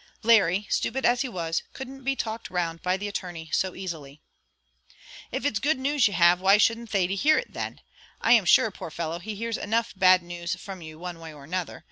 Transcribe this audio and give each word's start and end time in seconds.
Larry, 0.23 0.65
stupid 0.67 1.05
as 1.05 1.21
he 1.21 1.29
was, 1.29 1.61
couldn't 1.73 2.03
be 2.03 2.15
talked 2.15 2.49
round 2.49 2.81
by 2.81 2.97
the 2.97 3.07
attorney 3.07 3.51
so 3.53 3.75
easily. 3.75 4.19
"If 5.31 5.45
it's 5.45 5.59
good 5.59 5.77
news 5.77 6.07
you 6.07 6.15
have, 6.15 6.41
why 6.41 6.57
shouldn't 6.57 6.89
Thady 6.89 7.13
hear 7.13 7.37
it 7.37 7.53
then? 7.53 7.81
I 8.19 8.31
am 8.31 8.45
sure, 8.45 8.71
poor 8.71 8.89
fellow, 8.89 9.19
he 9.19 9.35
hears 9.35 9.57
enough 9.57 9.93
of 9.93 9.99
bad 9.99 10.23
news 10.23 10.55
from 10.55 10.81
you 10.81 10.97
one 10.97 11.19
way 11.19 11.31
or 11.31 11.43
another. 11.43 11.79